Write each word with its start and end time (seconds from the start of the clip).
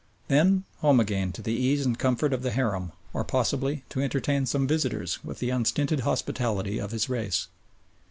Then 0.29 0.63
home 0.79 0.99
again 0.99 1.31
to 1.33 1.43
the 1.43 1.53
ease 1.53 1.85
and 1.85 1.95
comfort 1.95 2.33
of 2.33 2.41
the 2.41 2.49
harem, 2.49 2.91
or 3.13 3.23
possibly 3.23 3.83
to 3.89 4.01
entertain 4.01 4.47
some 4.47 4.65
visitors 4.65 5.23
with 5.23 5.37
the 5.37 5.51
unstinted 5.51 5.99
hospitality 5.99 6.79
of 6.79 6.89
his 6.89 7.07
race. 7.07 7.49